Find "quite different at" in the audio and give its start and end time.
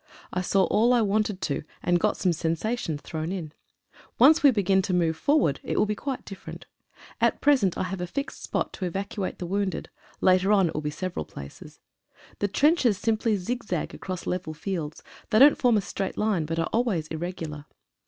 5.93-7.39